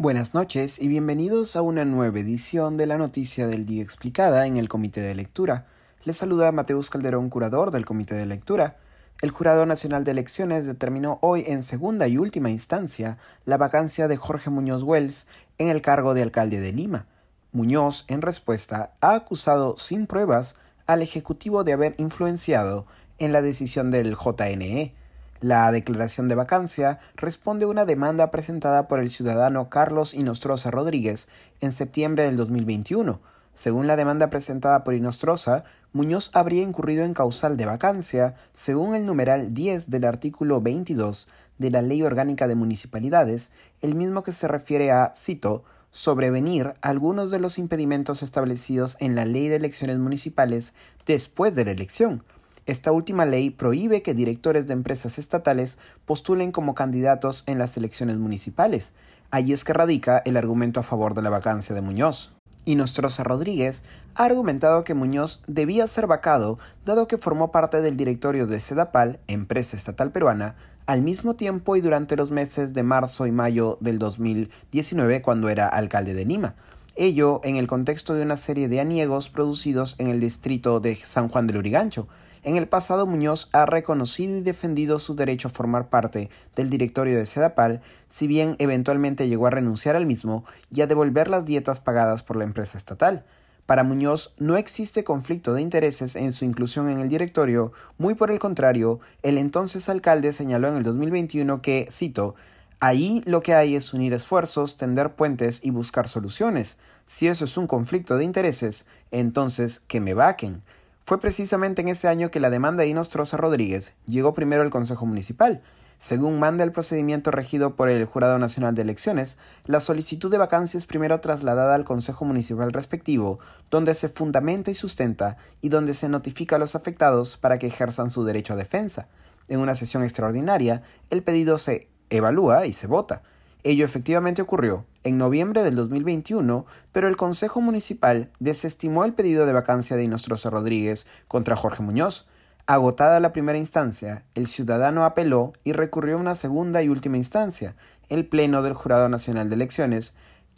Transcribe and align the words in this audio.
Buenas 0.00 0.32
noches 0.32 0.80
y 0.80 0.86
bienvenidos 0.86 1.56
a 1.56 1.62
una 1.62 1.84
nueva 1.84 2.20
edición 2.20 2.76
de 2.76 2.86
la 2.86 2.98
Noticia 2.98 3.48
del 3.48 3.66
Día 3.66 3.82
Explicada 3.82 4.46
en 4.46 4.56
el 4.56 4.68
Comité 4.68 5.00
de 5.00 5.16
Lectura. 5.16 5.66
Les 6.04 6.16
saluda 6.16 6.52
Mateus 6.52 6.88
Calderón, 6.88 7.30
curador 7.30 7.72
del 7.72 7.84
Comité 7.84 8.14
de 8.14 8.24
Lectura. 8.24 8.76
El 9.22 9.32
Jurado 9.32 9.66
Nacional 9.66 10.04
de 10.04 10.12
Elecciones 10.12 10.66
determinó 10.66 11.18
hoy 11.20 11.42
en 11.48 11.64
segunda 11.64 12.06
y 12.06 12.16
última 12.16 12.48
instancia 12.48 13.18
la 13.44 13.56
vacancia 13.56 14.06
de 14.06 14.16
Jorge 14.16 14.50
Muñoz 14.50 14.84
Wells 14.84 15.26
en 15.58 15.66
el 15.66 15.82
cargo 15.82 16.14
de 16.14 16.22
alcalde 16.22 16.60
de 16.60 16.72
Lima. 16.72 17.06
Muñoz, 17.50 18.04
en 18.06 18.22
respuesta, 18.22 18.92
ha 19.00 19.16
acusado 19.16 19.78
sin 19.78 20.06
pruebas 20.06 20.54
al 20.86 21.02
Ejecutivo 21.02 21.64
de 21.64 21.72
haber 21.72 21.96
influenciado 21.98 22.86
en 23.18 23.32
la 23.32 23.42
decisión 23.42 23.90
del 23.90 24.14
JNE 24.14 24.94
la 25.40 25.70
declaración 25.70 26.26
de 26.26 26.34
vacancia 26.34 26.98
responde 27.14 27.64
a 27.64 27.68
una 27.68 27.84
demanda 27.84 28.30
presentada 28.30 28.88
por 28.88 28.98
el 28.98 29.10
ciudadano 29.10 29.68
Carlos 29.68 30.14
Inostroza 30.14 30.70
Rodríguez 30.70 31.28
en 31.60 31.70
septiembre 31.70 32.24
del 32.24 32.36
2021. 32.36 33.20
Según 33.54 33.86
la 33.86 33.96
demanda 33.96 34.30
presentada 34.30 34.82
por 34.82 34.94
Inostroza, 34.94 35.64
Muñoz 35.92 36.30
habría 36.34 36.62
incurrido 36.62 37.04
en 37.04 37.14
causal 37.14 37.56
de 37.56 37.66
vacancia, 37.66 38.34
según 38.52 38.94
el 38.94 39.06
numeral 39.06 39.54
10 39.54 39.90
del 39.90 40.04
artículo 40.04 40.60
22 40.60 41.28
de 41.58 41.70
la 41.70 41.82
Ley 41.82 42.02
Orgánica 42.02 42.48
de 42.48 42.54
Municipalidades, 42.54 43.52
el 43.80 43.94
mismo 43.94 44.22
que 44.22 44.32
se 44.32 44.48
refiere 44.48 44.90
a, 44.90 45.12
cito, 45.14 45.64
sobrevenir 45.90 46.74
algunos 46.82 47.30
de 47.30 47.40
los 47.40 47.58
impedimentos 47.58 48.22
establecidos 48.22 48.96
en 49.00 49.14
la 49.14 49.24
Ley 49.24 49.48
de 49.48 49.56
Elecciones 49.56 49.98
Municipales 49.98 50.74
después 51.06 51.54
de 51.54 51.64
la 51.64 51.70
elección 51.70 52.22
esta 52.68 52.92
última 52.92 53.24
ley 53.24 53.48
prohíbe 53.48 54.02
que 54.02 54.12
directores 54.12 54.66
de 54.66 54.74
empresas 54.74 55.18
estatales 55.18 55.78
postulen 56.04 56.52
como 56.52 56.74
candidatos 56.74 57.44
en 57.46 57.58
las 57.58 57.74
elecciones 57.78 58.18
municipales. 58.18 58.92
Allí 59.30 59.54
es 59.54 59.64
que 59.64 59.72
radica 59.72 60.22
el 60.26 60.36
argumento 60.36 60.78
a 60.78 60.82
favor 60.82 61.14
de 61.14 61.22
la 61.22 61.30
vacancia 61.30 61.74
de 61.74 61.80
Muñoz. 61.80 62.34
Y 62.66 62.76
Nostroza 62.76 63.24
Rodríguez 63.24 63.84
ha 64.14 64.26
argumentado 64.26 64.84
que 64.84 64.92
Muñoz 64.92 65.42
debía 65.46 65.86
ser 65.86 66.06
vacado 66.06 66.58
dado 66.84 67.08
que 67.08 67.16
formó 67.16 67.52
parte 67.52 67.80
del 67.80 67.96
directorio 67.96 68.46
de 68.46 68.60
Sedapal, 68.60 69.18
empresa 69.28 69.74
estatal 69.74 70.12
peruana, 70.12 70.54
al 70.84 71.00
mismo 71.00 71.36
tiempo 71.36 71.74
y 71.74 71.80
durante 71.80 72.16
los 72.16 72.30
meses 72.30 72.74
de 72.74 72.82
marzo 72.82 73.26
y 73.26 73.32
mayo 73.32 73.78
del 73.80 73.98
2019 73.98 75.22
cuando 75.22 75.48
era 75.48 75.66
alcalde 75.66 76.12
de 76.12 76.26
Lima. 76.26 76.54
Ello 77.00 77.40
en 77.44 77.54
el 77.54 77.68
contexto 77.68 78.14
de 78.14 78.22
una 78.22 78.36
serie 78.36 78.66
de 78.66 78.80
aniegos 78.80 79.28
producidos 79.28 79.94
en 80.00 80.08
el 80.08 80.18
distrito 80.18 80.80
de 80.80 80.96
San 80.96 81.28
Juan 81.28 81.46
del 81.46 81.58
Urigancho, 81.58 82.08
en 82.42 82.56
el 82.56 82.66
pasado 82.66 83.06
Muñoz 83.06 83.50
ha 83.52 83.66
reconocido 83.66 84.36
y 84.36 84.40
defendido 84.40 84.98
su 84.98 85.14
derecho 85.14 85.46
a 85.46 85.52
formar 85.52 85.90
parte 85.90 86.28
del 86.56 86.70
directorio 86.70 87.16
de 87.16 87.24
Sedapal, 87.24 87.82
si 88.08 88.26
bien 88.26 88.56
eventualmente 88.58 89.28
llegó 89.28 89.46
a 89.46 89.50
renunciar 89.50 89.94
al 89.94 90.06
mismo 90.06 90.44
y 90.72 90.80
a 90.80 90.88
devolver 90.88 91.28
las 91.28 91.44
dietas 91.44 91.78
pagadas 91.78 92.24
por 92.24 92.34
la 92.34 92.42
empresa 92.42 92.76
estatal. 92.76 93.24
Para 93.64 93.84
Muñoz 93.84 94.34
no 94.38 94.56
existe 94.56 95.04
conflicto 95.04 95.54
de 95.54 95.62
intereses 95.62 96.16
en 96.16 96.32
su 96.32 96.46
inclusión 96.46 96.88
en 96.88 96.98
el 96.98 97.08
directorio, 97.08 97.70
muy 97.96 98.14
por 98.14 98.32
el 98.32 98.40
contrario, 98.40 98.98
el 99.22 99.38
entonces 99.38 99.88
alcalde 99.88 100.32
señaló 100.32 100.66
en 100.66 100.78
el 100.78 100.82
2021 100.82 101.62
que, 101.62 101.86
cito, 101.92 102.34
Ahí 102.80 103.22
lo 103.26 103.42
que 103.42 103.54
hay 103.54 103.74
es 103.74 103.92
unir 103.92 104.12
esfuerzos, 104.12 104.76
tender 104.76 105.16
puentes 105.16 105.64
y 105.64 105.70
buscar 105.70 106.06
soluciones. 106.06 106.78
Si 107.06 107.26
eso 107.26 107.44
es 107.44 107.56
un 107.56 107.66
conflicto 107.66 108.16
de 108.16 108.24
intereses, 108.24 108.86
entonces 109.10 109.80
que 109.80 110.00
me 110.00 110.14
vaquen. 110.14 110.62
Fue 111.02 111.18
precisamente 111.18 111.82
en 111.82 111.88
ese 111.88 112.06
año 112.06 112.30
que 112.30 112.38
la 112.38 112.50
demanda 112.50 112.82
de 112.82 112.88
Inostroza 112.88 113.36
Rodríguez 113.36 113.94
llegó 114.06 114.32
primero 114.32 114.62
al 114.62 114.70
Consejo 114.70 115.06
Municipal. 115.06 115.60
Según 115.98 116.38
manda 116.38 116.62
el 116.62 116.70
procedimiento 116.70 117.32
regido 117.32 117.74
por 117.74 117.88
el 117.88 118.04
Jurado 118.04 118.38
Nacional 118.38 118.76
de 118.76 118.82
Elecciones, 118.82 119.38
la 119.66 119.80
solicitud 119.80 120.30
de 120.30 120.38
vacancia 120.38 120.78
es 120.78 120.86
primero 120.86 121.18
trasladada 121.18 121.74
al 121.74 121.84
Consejo 121.84 122.24
Municipal 122.24 122.70
respectivo, 122.72 123.40
donde 123.70 123.94
se 123.94 124.08
fundamenta 124.08 124.70
y 124.70 124.74
sustenta 124.74 125.36
y 125.60 125.70
donde 125.70 125.94
se 125.94 126.08
notifica 126.08 126.54
a 126.54 126.58
los 126.60 126.76
afectados 126.76 127.36
para 127.36 127.58
que 127.58 127.66
ejerzan 127.66 128.12
su 128.12 128.22
derecho 128.22 128.52
a 128.52 128.56
defensa. 128.56 129.08
En 129.48 129.58
una 129.58 129.74
sesión 129.74 130.04
extraordinaria, 130.04 130.82
el 131.10 131.24
pedido 131.24 131.58
se 131.58 131.88
evalúa 132.10 132.66
y 132.66 132.72
se 132.72 132.86
vota. 132.86 133.22
Ello 133.64 133.84
efectivamente 133.84 134.40
ocurrió 134.40 134.86
en 135.04 135.18
noviembre 135.18 135.62
del 135.62 135.74
2021, 135.74 136.66
pero 136.92 137.08
el 137.08 137.16
Consejo 137.16 137.60
Municipal 137.60 138.30
desestimó 138.38 139.04
el 139.04 139.14
pedido 139.14 139.46
de 139.46 139.52
vacancia 139.52 139.96
de 139.96 140.04
Inostroza 140.04 140.50
Rodríguez 140.50 141.06
contra 141.26 141.56
Jorge 141.56 141.82
Muñoz. 141.82 142.28
Agotada 142.66 143.18
la 143.18 143.32
primera 143.32 143.58
instancia, 143.58 144.22
el 144.34 144.46
ciudadano 144.46 145.04
apeló 145.04 145.54
y 145.64 145.72
recurrió 145.72 146.16
a 146.16 146.20
una 146.20 146.34
segunda 146.34 146.82
y 146.82 146.88
última 146.88 147.16
instancia, 147.16 147.74
el 148.08 148.26
Pleno 148.26 148.62
del 148.62 148.74
Jurado 148.74 149.08
Nacional 149.08 149.48
de 149.48 149.56
Elecciones, 149.56 150.14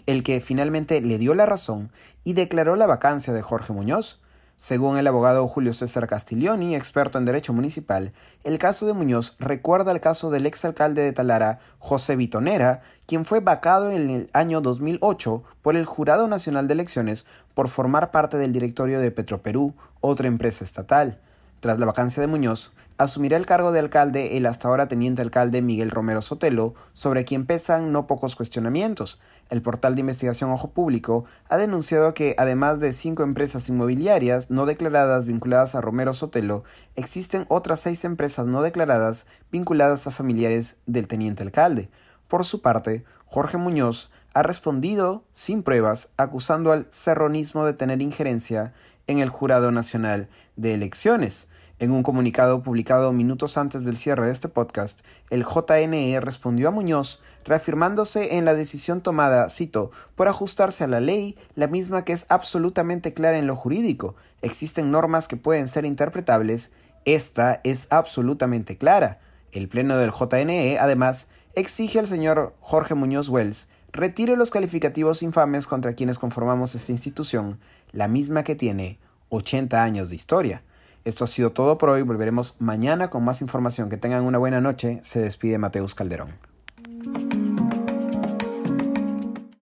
el 0.07 0.23
que 0.23 0.41
finalmente 0.41 1.01
le 1.01 1.19
dio 1.19 1.35
la 1.35 1.47
razón 1.47 1.93
y 2.25 2.33
declaró 2.33 2.77
la 2.77 2.87
vacancia 2.87 3.33
de 3.33 3.43
Jorge 3.43 3.73
Muñoz. 3.73 4.20
Según 4.63 4.99
el 4.99 5.07
abogado 5.07 5.49
Julio 5.49 5.73
César 5.73 6.07
Castiglioni, 6.07 6.77
experto 6.77 7.17
en 7.17 7.25
derecho 7.25 7.55
municipal, 7.55 8.13
el 8.45 8.59
caso 8.59 8.85
de 8.85 8.93
Muñoz 8.93 9.35
recuerda 9.39 9.91
al 9.91 10.03
caso 10.03 10.31
del 10.31 10.45
exalcalde 10.45 11.01
de 11.01 11.13
Talara, 11.13 11.61
José 11.79 12.15
Vitonera, 12.15 12.83
quien 13.07 13.25
fue 13.25 13.41
vacado 13.41 13.91
en 13.91 14.11
el 14.11 14.31
año 14.35 14.61
2008 14.61 15.43
por 15.63 15.77
el 15.77 15.87
Jurado 15.87 16.29
Nacional 16.29 16.69
de 16.69 16.75
Elecciones 16.75 17.25
por 17.55 17.69
formar 17.69 18.11
parte 18.11 18.37
del 18.37 18.53
directorio 18.53 19.01
de 19.01 19.11
Petroperú, 19.11 19.73
otra 20.03 20.29
empresa 20.29 20.63
estatal. 20.63 21.19
Tras 21.61 21.79
la 21.79 21.85
vacancia 21.85 22.23
de 22.23 22.27
Muñoz, 22.27 22.73
asumirá 22.97 23.37
el 23.37 23.45
cargo 23.45 23.71
de 23.71 23.81
alcalde 23.81 24.39
el 24.39 24.47
hasta 24.47 24.69
ahora 24.69 24.89
teniente 24.89 25.21
alcalde 25.21 25.61
Miguel 25.61 25.91
Romero 25.91 26.23
Sotelo, 26.23 26.75
sobre 26.95 27.27
quien 27.27 27.45
pesan 27.45 27.93
no 27.93 28.07
pocos 28.07 28.35
cuestionamientos. 28.35 29.21
El 29.51 29.61
portal 29.61 29.95
de 29.95 30.01
investigación 30.01 30.53
Ojo 30.53 30.71
Público 30.71 31.27
ha 31.51 31.59
denunciado 31.59 32.15
que, 32.15 32.35
además 32.39 32.81
de 32.81 32.95
cinco 32.95 33.25
empresas 33.25 33.69
inmobiliarias 33.69 34.51
no 34.51 34.65
declaradas 34.65 35.27
vinculadas 35.27 35.75
a 35.75 35.83
Romero 35.83 36.15
Sotelo, 36.15 36.65
existen 36.97 37.45
otras 37.49 37.81
seis 37.81 38.07
empresas 38.07 38.47
no 38.47 38.63
declaradas 38.63 39.27
vinculadas 39.53 40.07
a 40.07 40.13
familiares 40.13 40.79
del 40.87 41.09
teniente 41.09 41.43
alcalde. 41.43 41.91
Por 42.27 42.47
su 42.47 42.63
parte, 42.63 43.05
Jorge 43.27 43.59
Muñoz 43.59 44.11
ha 44.33 44.43
respondido 44.43 45.25
sin 45.35 45.63
pruebas 45.63 46.09
acusando 46.17 46.73
al 46.73 46.87
serronismo 46.89 47.67
de 47.67 47.75
tener 47.75 48.01
injerencia 48.01 48.73
en 49.09 49.19
el 49.19 49.29
Jurado 49.29 49.73
Nacional 49.73 50.29
de 50.57 50.73
Elecciones. 50.75 51.49
En 51.81 51.93
un 51.93 52.03
comunicado 52.03 52.63
publicado 52.63 53.11
minutos 53.11 53.57
antes 53.57 53.87
del 53.87 53.97
cierre 53.97 54.27
de 54.27 54.33
este 54.33 54.49
podcast, 54.49 55.01
el 55.31 55.47
JNE 55.47 56.21
respondió 56.21 56.69
a 56.69 56.71
Muñoz 56.71 57.23
reafirmándose 57.47 58.37
en 58.37 58.45
la 58.45 58.53
decisión 58.53 59.01
tomada, 59.01 59.49
cito, 59.49 59.91
por 60.15 60.29
ajustarse 60.29 60.85
a 60.85 60.89
la 60.89 61.01
ley, 61.01 61.39
la 61.55 61.69
misma 61.69 62.05
que 62.05 62.13
es 62.13 62.27
absolutamente 62.29 63.15
clara 63.15 63.39
en 63.39 63.47
lo 63.47 63.57
jurídico. 63.57 64.15
Existen 64.43 64.91
normas 64.91 65.27
que 65.27 65.39
pueden 65.39 65.69
ser 65.69 65.87
interpretables, 65.87 66.71
esta 67.07 67.63
es 67.65 67.87
absolutamente 67.89 68.77
clara. 68.77 69.19
El 69.51 69.67
Pleno 69.67 69.97
del 69.97 70.13
JNE, 70.13 70.79
además, 70.79 71.29
exige 71.55 71.99
al 71.99 72.07
señor 72.07 72.55
Jorge 72.61 72.95
Muñoz 72.95 73.31
Wells 73.31 73.69
retire 73.91 74.37
los 74.37 74.51
calificativos 74.51 75.23
infames 75.23 75.67
contra 75.67 75.95
quienes 75.95 76.19
conformamos 76.19 76.75
esta 76.75 76.93
institución, 76.93 77.59
la 77.91 78.07
misma 78.07 78.45
que 78.45 78.55
tiene 78.55 78.99
80 79.31 79.83
años 79.83 80.11
de 80.11 80.17
historia. 80.17 80.63
Esto 81.05 81.25
ha 81.25 81.27
sido 81.27 81.51
todo 81.53 81.79
por 81.79 81.89
hoy. 81.89 82.03
Volveremos 82.03 82.57
mañana 82.59 83.11
con 83.11 83.25
más 83.25 83.41
información. 83.41 83.89
Que 83.89 83.97
tengan 83.97 84.25
una 84.25 84.39
buena 84.39 84.61
noche. 84.61 85.01
Se 85.03 85.21
despide 85.21 85.59
Mateus 85.59 85.95
Calderón. 85.95 86.50